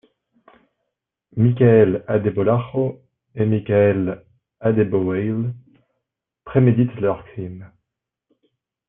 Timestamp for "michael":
1.37-2.03, 3.45-4.25